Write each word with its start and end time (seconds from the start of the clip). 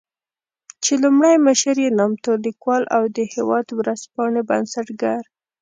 چې 0.83 0.93
لومړی 1.03 1.35
مشر 1.47 1.75
يې 1.83 1.89
نامتو 1.99 2.31
ليکوال 2.45 2.83
او 2.95 3.03
د 3.15 3.17
"هېواد" 3.33 3.67
ورځپاڼې 3.79 4.41
بنسټګر 4.49 5.21